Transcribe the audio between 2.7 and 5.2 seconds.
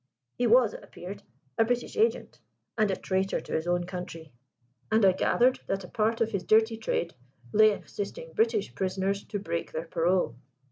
and a traitor to his own country and I